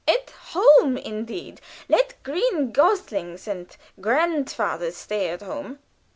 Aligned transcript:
At 0.07 0.31
home, 0.55 0.97
indeed! 0.97 1.61
Let 1.87 2.15
green 2.23 2.71
goslings 2.71 3.47
and 3.47 3.77
grandfathers 4.01 4.97
stay 4.97 5.29
at 5.29 5.43
home." 5.43 5.77